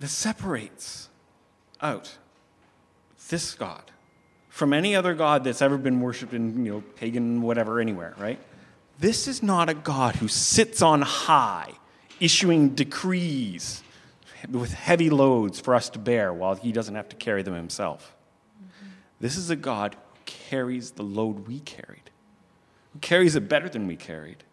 [0.00, 1.08] that separates
[1.80, 2.16] out
[3.30, 3.90] this God
[4.48, 8.38] from any other God that's ever been worshipped in, you know, pagan whatever anywhere, right?
[8.98, 11.72] This is not a God who sits on high,
[12.20, 13.82] issuing decrees
[14.50, 18.14] with heavy loads for us to bear while he doesn't have to carry them himself.
[18.58, 18.86] Mm-hmm.
[19.20, 22.10] This is a God who carries the load we carried,
[22.92, 24.44] who carries it better than we carried,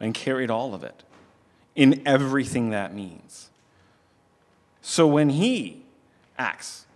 [0.00, 1.02] and carried all of it
[1.74, 3.50] in everything that means.
[4.80, 5.84] So when he
[6.38, 6.86] acts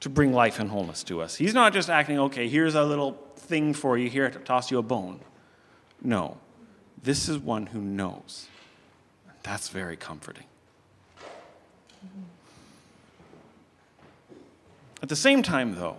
[0.00, 3.18] to bring life and wholeness to us, he's not just acting, okay, here's a little
[3.36, 5.20] thing for you, here to toss you a bone.
[6.02, 6.38] No,
[7.02, 8.48] this is one who knows.
[9.42, 10.46] That's very comforting.
[15.02, 15.96] At the same time, though,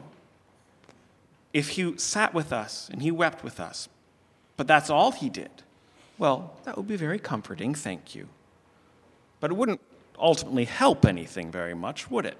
[1.51, 3.89] if he sat with us and he wept with us,
[4.55, 5.51] but that's all he did,
[6.17, 8.29] well, that would be very comforting, thank you.
[9.39, 9.81] But it wouldn't
[10.17, 12.37] ultimately help anything very much, would it?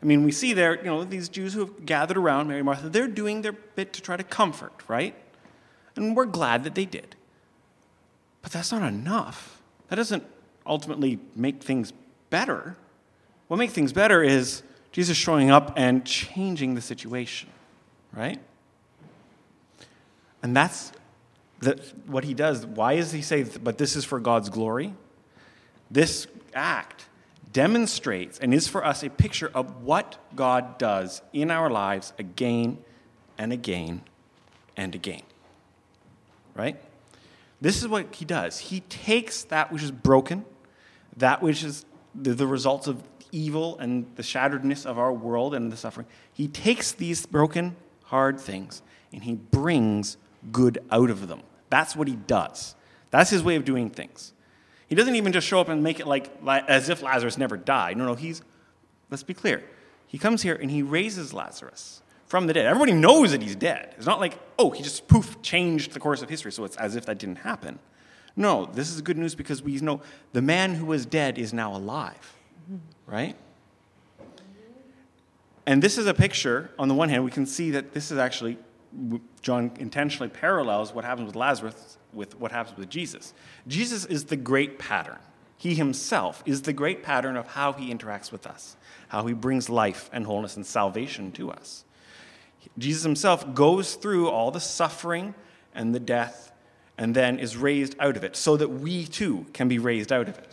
[0.00, 2.66] I mean, we see there, you know, these Jews who have gathered around Mary and
[2.66, 5.14] Martha, they're doing their bit to try to comfort, right?
[5.96, 7.16] And we're glad that they did.
[8.40, 9.62] But that's not enough.
[9.88, 10.24] That doesn't
[10.66, 11.92] ultimately make things
[12.32, 12.76] better.
[13.48, 17.50] What makes things better is Jesus showing up and changing the situation,
[18.12, 18.40] right?
[20.42, 20.92] And that's
[21.60, 22.64] the, what he does.
[22.64, 24.94] Why does he say, but this is for God's glory?
[25.90, 27.04] This act
[27.52, 32.78] demonstrates and is for us a picture of what God does in our lives again
[33.36, 34.00] and again
[34.74, 35.22] and again.
[36.54, 36.80] Right?
[37.60, 38.58] This is what he does.
[38.58, 40.46] He takes that which is broken,
[41.18, 41.84] that which is
[42.14, 46.06] the, the results of evil and the shatteredness of our world and the suffering.
[46.32, 50.16] He takes these broken, hard things and he brings
[50.50, 51.42] good out of them.
[51.70, 52.74] That's what he does.
[53.10, 54.32] That's his way of doing things.
[54.88, 57.96] He doesn't even just show up and make it like as if Lazarus never died.
[57.96, 58.42] No, no, he's
[59.10, 59.62] let's be clear.
[60.06, 62.66] He comes here and he raises Lazarus from the dead.
[62.66, 63.94] Everybody knows that he's dead.
[63.96, 66.96] It's not like, oh, he just poof, changed the course of history, so it's as
[66.96, 67.78] if that didn't happen.
[68.36, 70.00] No, this is good news because we know
[70.32, 72.36] the man who was dead is now alive,
[73.06, 73.36] right?
[75.66, 78.18] And this is a picture, on the one hand, we can see that this is
[78.18, 78.58] actually,
[79.42, 83.32] John intentionally parallels what happens with Lazarus with what happens with Jesus.
[83.66, 85.18] Jesus is the great pattern.
[85.56, 88.76] He himself is the great pattern of how he interacts with us,
[89.08, 91.84] how he brings life and wholeness and salvation to us.
[92.78, 95.34] Jesus himself goes through all the suffering
[95.74, 96.51] and the death
[96.98, 100.28] and then is raised out of it so that we too can be raised out
[100.28, 100.48] of it,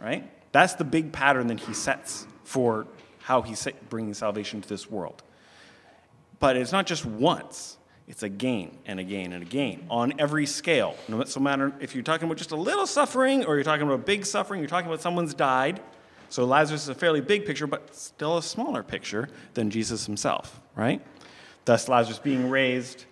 [0.00, 0.28] right?
[0.52, 2.86] That's the big pattern that he sets for
[3.20, 5.22] how he's bringing salvation to this world.
[6.38, 10.94] But it's not just once, it's again and again and again on every scale.
[11.08, 14.26] No matter if you're talking about just a little suffering or you're talking about big
[14.26, 15.80] suffering, you're talking about someone's died.
[16.28, 20.60] So Lazarus is a fairly big picture, but still a smaller picture than Jesus himself,
[20.74, 21.00] right?
[21.64, 23.06] Thus, Lazarus being raised,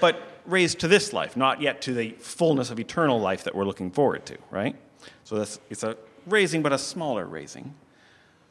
[0.00, 3.64] but raised to this life, not yet to the fullness of eternal life that we're
[3.64, 4.76] looking forward to, right?
[5.24, 5.96] So that's, it's a
[6.26, 7.74] raising, but a smaller raising.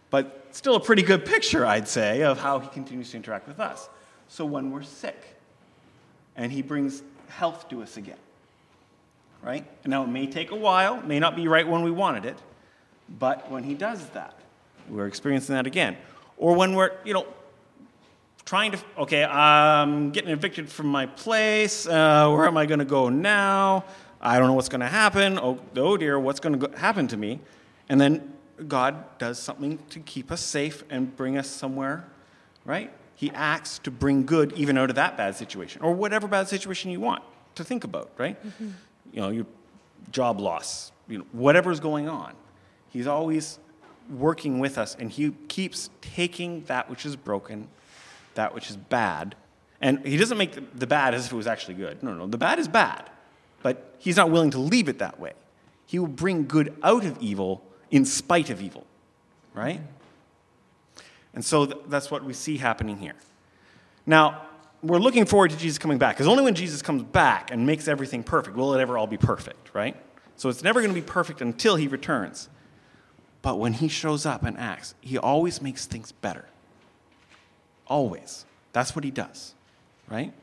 [0.10, 3.60] But still a pretty good picture, I'd say, of how he continues to interact with
[3.60, 3.89] us.
[4.28, 5.36] So when we're sick,
[6.36, 8.18] and he brings health to us again,
[9.41, 9.66] right?
[9.84, 12.38] And now it may take a while, may not be right when we wanted it,
[13.20, 14.38] but when he does that,
[14.89, 15.97] we're experiencing that again.
[16.38, 17.26] Or when we're, you know,
[18.46, 21.88] trying to, okay, I'm getting evicted from my place.
[21.88, 23.86] Uh, where am I going to go now?
[24.22, 25.39] I don't know what's going to happen.
[25.39, 27.39] Oh, oh dear, what's going to happen to me?
[27.89, 28.34] And then
[28.68, 32.08] God does something to keep us safe and bring us somewhere,
[32.64, 32.91] right?
[33.16, 36.91] He acts to bring good even out of that bad situation or whatever bad situation
[36.91, 37.24] you want
[37.56, 38.41] to think about, right?
[38.46, 38.70] Mm-hmm.
[39.12, 39.46] You know, your
[40.12, 42.34] job loss, you know, whatever's going on.
[42.89, 43.60] He's always
[44.10, 47.68] working with us and he keeps taking that which is broken
[48.36, 49.36] that which is bad
[49.82, 52.02] And he doesn't make the bad as if it was actually good.
[52.02, 53.10] No, no, the bad is bad.
[53.62, 55.34] But he's not willing to leave it that way.
[55.86, 58.86] He will bring good out of evil in spite of evil,
[59.54, 59.82] right?
[61.34, 63.16] And so th- that's what we see happening here.
[64.06, 64.48] Now,
[64.82, 67.88] we're looking forward to Jesus coming back, because only when Jesus comes back and makes
[67.88, 69.96] everything perfect will it ever all be perfect, right?
[70.36, 72.50] So it's never going to be perfect until he returns.
[73.42, 76.46] But when he shows up and acts, he always makes things better.
[77.88, 78.46] Always.
[78.74, 79.54] That's what he does,
[80.10, 80.34] right?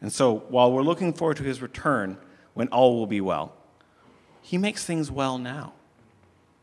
[0.00, 2.18] And so while we're looking forward to his return,
[2.54, 3.52] when all will be well,
[4.42, 5.72] he makes things well now.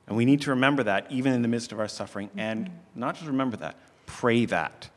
[0.07, 3.15] And we need to remember that even in the midst of our suffering, and not
[3.15, 4.89] just remember that, pray that.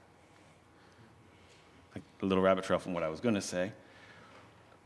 [1.94, 3.72] Like a little rabbit trail from what I was going to say.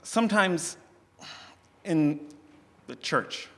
[0.02, 0.76] Sometimes
[1.84, 2.20] in
[2.86, 3.48] the church,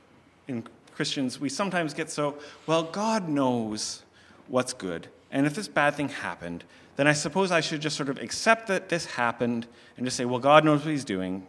[0.47, 0.63] in
[0.95, 4.03] Christians, we sometimes get so, well, God knows
[4.47, 5.07] what's good.
[5.33, 6.63] And if this bad thing happened,
[6.95, 9.67] then I suppose I should just sort of accept that this happened
[9.97, 11.45] and just say, well, God knows what he's doing.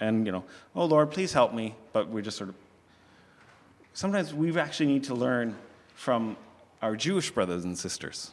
[0.00, 1.76] And, you know, oh, Lord, please help me.
[1.92, 2.56] But we just sort of.
[3.94, 5.56] Sometimes we actually need to learn
[5.94, 6.36] from
[6.82, 8.32] our Jewish brothers and sisters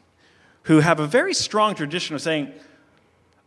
[0.63, 2.51] who have a very strong tradition of saying,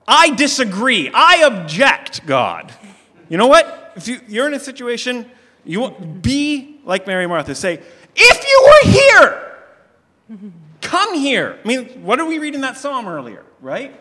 [0.07, 1.11] I disagree.
[1.13, 2.73] I object, God.
[3.29, 3.93] You know what?
[3.97, 5.27] If you, you're in a situation,
[5.65, 7.55] you want, be like Mary Martha.
[7.57, 7.81] Say,
[8.15, 11.59] if you were here, come here.
[11.63, 13.99] I mean, what did we read in that psalm earlier, right?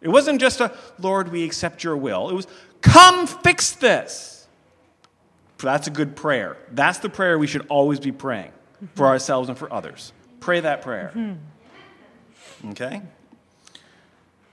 [0.00, 2.30] It wasn't just a, Lord, we accept your will.
[2.30, 2.46] It was,
[2.80, 4.48] come fix this.
[5.58, 6.56] That's a good prayer.
[6.72, 8.52] That's the prayer we should always be praying
[8.94, 10.14] for ourselves and for others.
[10.40, 11.36] Pray that prayer.
[12.70, 13.02] Okay?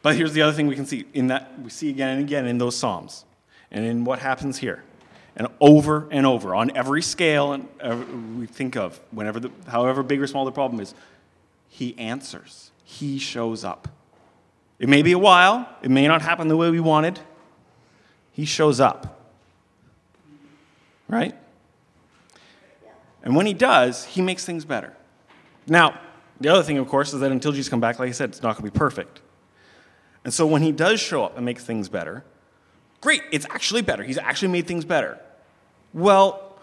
[0.01, 2.45] But here's the other thing we can see in that we see again and again
[2.45, 3.23] in those psalms
[3.71, 4.83] and in what happens here.
[5.37, 7.95] And over and over on every scale and uh,
[8.37, 10.93] we think of whenever the, however big or small the problem is,
[11.77, 12.71] he answers.
[12.83, 13.87] He shows up.
[14.79, 17.19] It may be a while, it may not happen the way we wanted.
[18.31, 19.21] He shows up.
[21.07, 21.35] Right?
[23.21, 24.91] And when he does, he makes things better.
[25.67, 25.99] Now,
[26.41, 28.41] the other thing, of course, is that until Jesus comes back, like I said, it's
[28.41, 29.21] not going to be perfect.
[30.23, 32.23] And so when he does show up and make things better,
[33.01, 34.03] great, it's actually better.
[34.03, 35.19] He's actually made things better.
[35.93, 36.57] Well,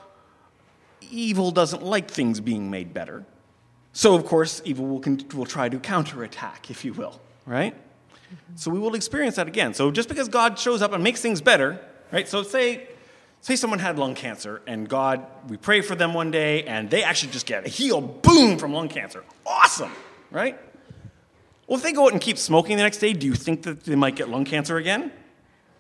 [1.09, 3.25] evil doesn't like things being made better.
[3.95, 7.75] So, of course, evil will, con- will try to counterattack, if you will, right?
[7.75, 8.57] Mm-hmm.
[8.57, 9.73] So we will experience that again.
[9.73, 11.81] So just because God shows up and makes things better,
[12.11, 12.27] right?
[12.27, 12.89] So say,
[13.41, 17.05] say someone had lung cancer and God, we pray for them one day and they
[17.05, 19.23] actually just get healed, boom, from lung cancer.
[19.47, 19.93] Awesome,
[20.33, 20.59] right?
[21.69, 23.85] Well, if they go out and keep smoking the next day, do you think that
[23.85, 25.13] they might get lung cancer again?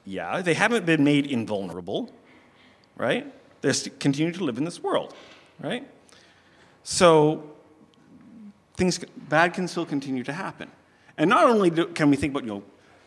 [0.04, 2.12] Yeah, they haven't been made invulnerable,
[2.96, 3.26] right?
[3.60, 5.14] They continue to live in this world,
[5.58, 5.84] right?
[6.84, 7.53] So
[8.75, 8.99] things
[9.29, 10.70] bad can still continue to happen.
[11.16, 12.62] And not only do, can we think about you know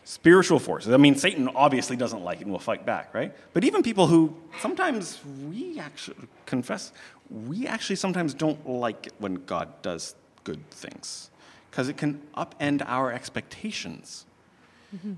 [0.08, 0.90] spiritual forces.
[0.94, 3.30] I mean, Satan obviously doesn't like it and will fight back, right?
[3.52, 6.16] But even people who sometimes we actually
[6.46, 6.92] confess,
[7.30, 10.14] we actually sometimes don't like it when God does
[10.44, 11.30] good things
[11.70, 14.24] because it can upend our expectations.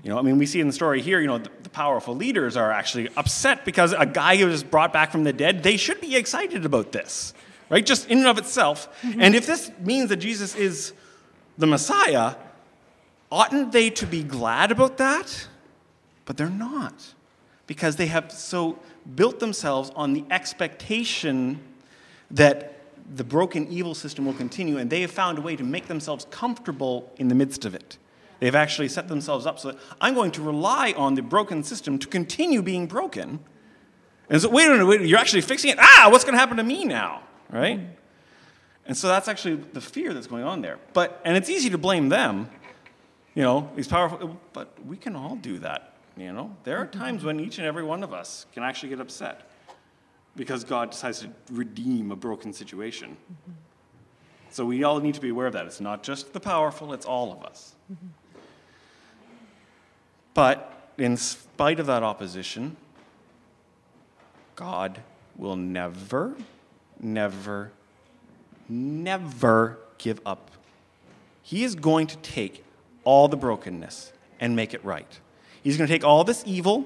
[0.03, 2.13] You know, I mean, we see in the story here, you know, the, the, powerful
[2.13, 5.77] leaders are actually upset because a guy who was brought back from the dead, they
[5.77, 7.33] should be excited about this,
[7.71, 7.85] right?
[7.85, 8.89] Just in and of itself.
[9.01, 9.21] Mm-hmm.
[9.21, 10.93] And if this means that Jesus is
[11.57, 12.35] the Messiah,
[13.31, 15.47] oughtn't they to be glad about that?
[16.25, 17.13] But they're not,
[17.65, 18.77] because they have so
[19.15, 21.59] built themselves on the expectation
[22.29, 22.67] that
[23.15, 26.27] the broken evil system will continue, and they have found a way to make themselves
[26.29, 27.97] comfortable in the midst of it.
[28.39, 31.97] They've actually set themselves up so that I'm going to rely on the broken system
[31.99, 33.39] to continue being broken.
[34.29, 35.77] And so, wait a minute, wait, you're actually fixing it?
[35.79, 37.21] Ah, what's going to happen to me now?
[37.51, 37.81] Right?
[38.85, 40.79] And so that's actually the fear that's going on there.
[40.93, 42.49] But, and it's easy to blame them,
[43.35, 46.55] you know, he's powerful, but we can all do that, you know?
[46.63, 49.49] There are times when each and every one of us can actually get upset
[50.35, 53.11] because God decides to redeem a broken situation.
[53.11, 53.51] Mm-hmm.
[54.49, 55.65] So we all need to be aware of that.
[55.65, 57.75] It's not just the powerful, it's all of us.
[57.91, 58.07] Mm-hmm.
[60.33, 62.75] But in spite of that opposition,
[64.55, 65.01] God
[65.37, 66.35] will never,
[67.01, 67.71] never,
[68.69, 70.51] never give up.
[71.43, 72.63] He is going to take
[73.03, 75.19] all the brokenness and make it right.
[75.63, 76.85] He's going to take all this evil,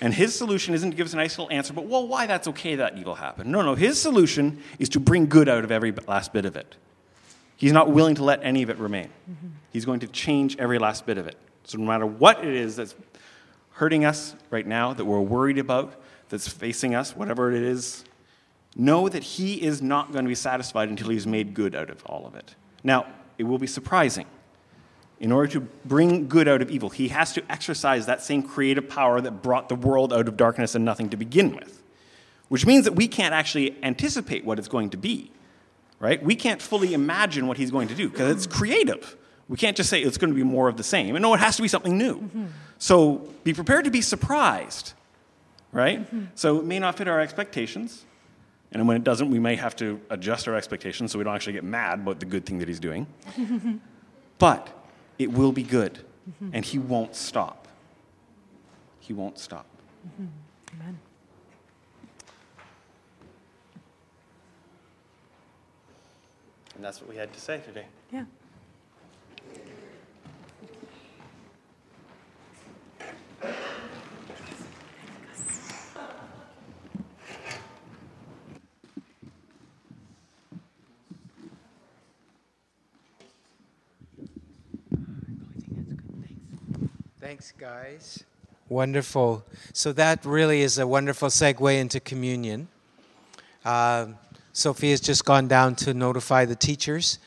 [0.00, 2.48] and his solution isn't to give us a nice little answer, but, well, why that's
[2.48, 3.50] okay that evil happened.
[3.50, 6.76] No, no, his solution is to bring good out of every last bit of it.
[7.56, 9.10] He's not willing to let any of it remain.
[9.30, 9.48] Mm-hmm.
[9.72, 11.36] He's going to change every last bit of it.
[11.64, 12.94] So, no matter what it is that's
[13.72, 18.04] hurting us right now, that we're worried about, that's facing us, whatever it is,
[18.76, 22.04] know that He is not going to be satisfied until He's made good out of
[22.06, 22.54] all of it.
[22.82, 23.06] Now,
[23.38, 24.26] it will be surprising
[25.20, 28.88] in order to bring good out of evil, he has to exercise that same creative
[28.88, 31.82] power that brought the world out of darkness and nothing to begin with.
[32.48, 35.30] Which means that we can't actually anticipate what it's going to be,
[35.98, 36.22] right?
[36.22, 39.16] We can't fully imagine what he's going to do because it's creative.
[39.48, 41.16] We can't just say it's going to be more of the same.
[41.16, 42.16] And no, it has to be something new.
[42.16, 42.46] Mm-hmm.
[42.78, 44.92] So be prepared to be surprised,
[45.72, 46.00] right?
[46.00, 46.26] Mm-hmm.
[46.34, 48.04] So it may not fit our expectations.
[48.74, 51.52] And when it doesn't, we may have to adjust our expectations so we don't actually
[51.52, 53.06] get mad about the good thing that he's doing.
[54.38, 54.68] but
[55.16, 56.50] it will be good, mm-hmm.
[56.52, 57.68] and he won't stop.
[58.98, 59.66] He won't stop.
[60.06, 60.80] Mm-hmm.
[60.80, 60.98] Amen.
[66.74, 67.86] And that's what we had to say today.
[68.12, 68.24] Yeah.
[87.24, 88.22] Thanks, guys.
[88.68, 89.46] Wonderful.
[89.72, 92.68] So that really is a wonderful segue into communion.
[93.64, 94.08] Uh,
[94.52, 97.18] Sophia's just gone down to notify the teachers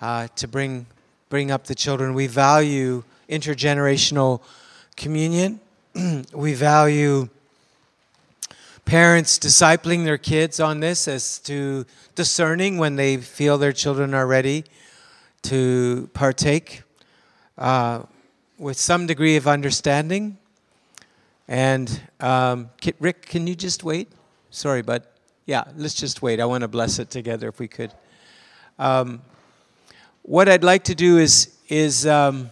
[0.00, 0.86] uh, to bring
[1.28, 2.14] bring up the children.
[2.14, 4.40] We value intergenerational
[4.96, 5.60] communion.
[6.32, 7.28] we value
[8.86, 11.84] parents discipling their kids on this as to
[12.14, 14.64] discerning when they feel their children are ready
[15.42, 16.80] to partake.
[17.58, 18.04] Uh,
[18.58, 20.38] with some degree of understanding.
[21.48, 24.08] And um, Rick, can you just wait?
[24.50, 26.40] Sorry, but yeah, let's just wait.
[26.40, 27.92] I want to bless it together if we could.
[28.78, 29.22] Um,
[30.22, 32.50] what I'd like to do is is um,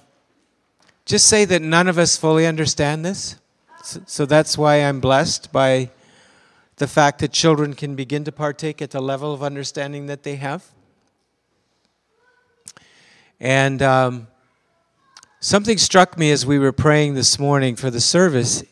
[1.05, 3.37] just say that none of us fully understand this.
[3.83, 5.91] So, so that's why I'm blessed by
[6.77, 10.37] the fact that children can begin to partake at the level of understanding that they
[10.37, 10.65] have.
[13.39, 14.29] And um,
[15.45, 18.63] Something struck me as we were praying this morning for the service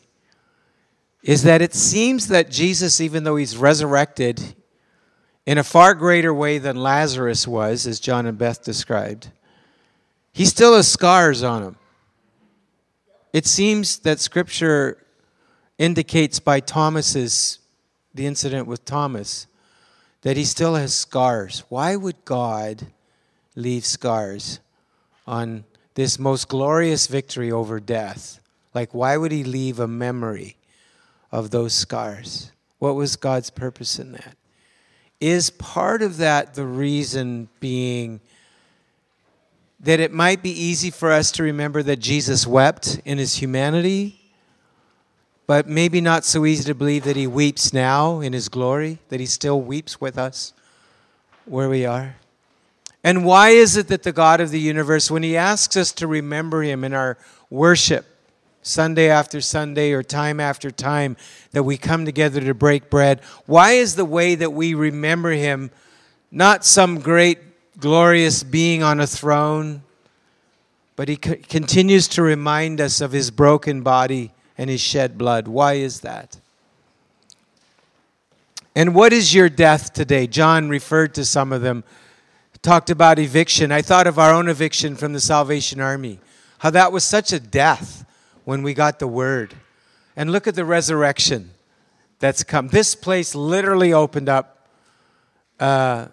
[1.21, 4.55] is that it seems that Jesus, even though he's resurrected
[5.45, 9.31] in a far greater way than Lazarus was, as John and Beth described,
[10.31, 11.75] he still has scars on him.
[13.33, 15.05] It seems that scripture
[15.77, 17.59] indicates by Thomas's
[18.13, 19.45] the incident with Thomas
[20.21, 21.65] that he still has scars.
[21.67, 22.87] Why would God
[23.57, 24.61] leave scars
[25.27, 25.65] on
[26.01, 28.41] this most glorious victory over death.
[28.73, 30.57] Like, why would he leave a memory
[31.31, 32.51] of those scars?
[32.79, 34.35] What was God's purpose in that?
[35.19, 38.19] Is part of that the reason being
[39.79, 44.19] that it might be easy for us to remember that Jesus wept in his humanity,
[45.45, 49.19] but maybe not so easy to believe that he weeps now in his glory, that
[49.19, 50.53] he still weeps with us
[51.45, 52.15] where we are?
[53.03, 56.07] And why is it that the God of the universe, when He asks us to
[56.07, 57.17] remember Him in our
[57.49, 58.05] worship,
[58.63, 61.17] Sunday after Sunday or time after time,
[61.51, 65.71] that we come together to break bread, why is the way that we remember Him
[66.31, 67.39] not some great,
[67.79, 69.81] glorious being on a throne,
[70.95, 75.47] but He co- continues to remind us of His broken body and His shed blood?
[75.47, 76.37] Why is that?
[78.75, 80.27] And what is your death today?
[80.27, 81.83] John referred to some of them
[82.61, 83.71] talked about eviction.
[83.71, 86.19] I thought of our own eviction from the Salvation Army,
[86.59, 88.05] how that was such a death
[88.45, 89.55] when we got the word.
[90.15, 91.51] And look at the resurrection
[92.19, 92.67] that's come.
[92.67, 94.67] This place literally opened up
[95.59, 96.07] uh,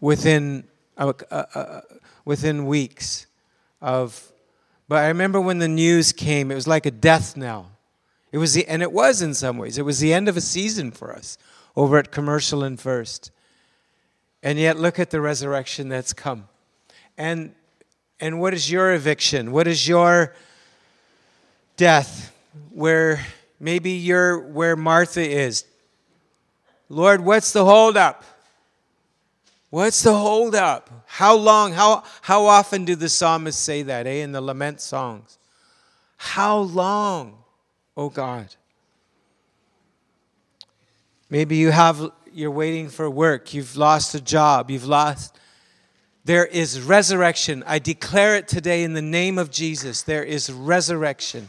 [0.00, 0.64] within,
[0.96, 1.80] uh, uh, uh,
[2.24, 3.26] within weeks
[3.80, 4.32] of.
[4.88, 7.72] But I remember when the news came, it was like a death knell.
[8.32, 9.78] It was the, and it was in some ways.
[9.78, 11.38] It was the end of a season for us
[11.76, 13.30] over at Commercial and First.
[14.46, 16.46] And yet, look at the resurrection that's come.
[17.18, 17.52] And,
[18.20, 19.50] and what is your eviction?
[19.50, 20.36] What is your
[21.76, 22.32] death?
[22.70, 23.26] Where
[23.58, 25.64] maybe you're where Martha is.
[26.88, 28.22] Lord, what's the holdup?
[29.70, 30.90] What's the holdup?
[31.06, 31.72] How long?
[31.72, 35.38] How, how often do the psalmists say that, eh, in the lament songs?
[36.18, 37.38] How long,
[37.96, 38.54] oh God?
[41.30, 45.38] Maybe you have you're waiting for work, you've lost a job, you've lost.
[46.26, 47.64] There is resurrection.
[47.66, 50.02] I declare it today in the name of Jesus.
[50.02, 51.48] There is resurrection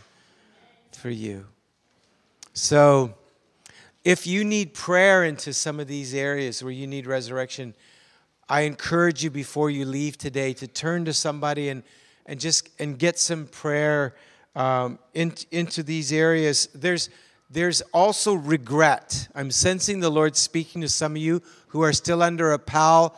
[0.93, 1.45] for you.
[2.53, 3.15] So,
[4.05, 7.73] if you need prayer into some of these areas where you need resurrection,
[8.47, 11.83] I encourage you before you leave today to turn to somebody and,
[12.25, 14.15] and just and get some prayer
[14.55, 16.69] um, in, into these areas.
[16.73, 17.09] There's
[17.49, 19.27] there's also regret.
[19.33, 23.15] I'm sensing the Lord speaking to some of you who are still under a, pal,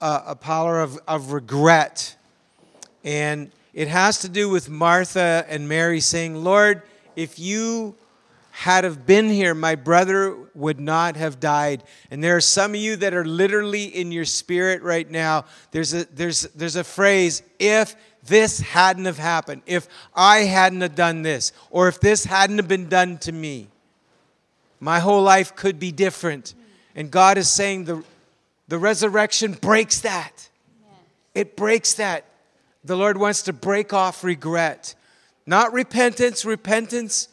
[0.00, 2.16] uh, a power of, of regret.
[3.04, 6.82] And It has to do with Martha and Mary saying, Lord,
[7.14, 7.94] if you
[8.50, 11.84] had have been here, my brother would not have died.
[12.10, 15.44] And there are some of you that are literally in your spirit right now.
[15.70, 17.94] There's a, there's, there's a phrase, if
[18.28, 22.68] this hadn't have happened, if I hadn't have done this, or if this hadn't have
[22.68, 23.68] been done to me,
[24.80, 26.54] my whole life could be different.
[26.94, 28.04] And God is saying the,
[28.68, 30.48] the resurrection breaks that.
[31.34, 32.24] It breaks that.
[32.84, 34.94] The Lord wants to break off regret.
[35.46, 36.44] Not repentance.
[36.44, 37.28] Repentance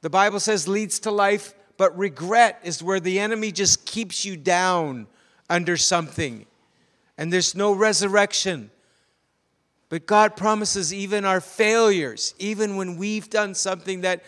[0.00, 4.36] the Bible says leads to life, but regret is where the enemy just keeps you
[4.36, 5.06] down
[5.50, 6.46] under something.
[7.16, 8.70] And there's no resurrection.
[9.88, 14.22] But God promises even our failures, even when we've done something that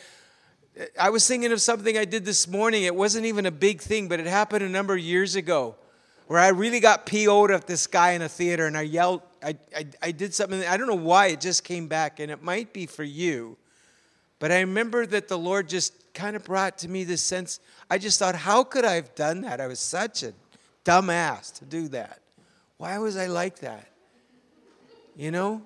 [0.99, 2.85] I was thinking of something I did this morning.
[2.85, 5.75] It wasn't even a big thing, but it happened a number of years ago
[6.27, 9.57] where I really got PO'd at this guy in a theater and I yelled, I,
[9.77, 12.73] I, I did something, I don't know why, it just came back, and it might
[12.73, 13.57] be for you.
[14.39, 17.61] But I remember that the Lord just kind of brought to me this sense.
[17.91, 19.61] I just thought, how could I have done that?
[19.61, 20.33] I was such a
[20.85, 22.21] dumbass to do that.
[22.79, 23.90] Why was I like that?
[25.17, 25.63] You know?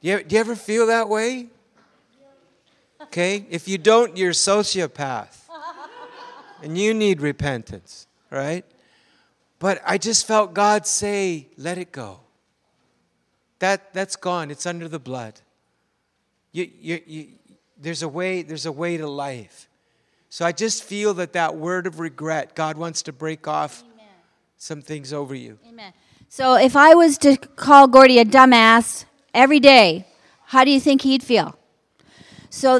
[0.00, 1.48] Do you, do you ever feel that way?
[3.02, 3.46] Okay?
[3.50, 5.36] If you don't, you're a sociopath.
[6.62, 8.64] And you need repentance, right?
[9.60, 12.20] But I just felt God say, let it go.
[13.60, 14.50] That, that's gone.
[14.50, 15.40] It's under the blood.
[16.52, 17.26] You, you, you,
[17.80, 19.68] there's a way there's a way to life
[20.28, 24.06] so i just feel that that word of regret god wants to break off Amen.
[24.56, 25.92] some things over you Amen.
[26.30, 30.06] So if I was to call Gordy a dumbass every day,
[30.44, 31.58] how do you think he'd feel?
[32.50, 32.76] So